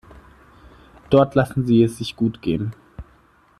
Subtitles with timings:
[1.11, 2.73] Dort lassen sie es sich gut gehen.